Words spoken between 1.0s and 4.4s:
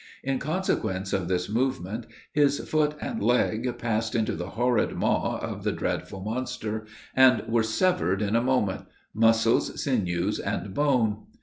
of this movement, his foot and leg passed into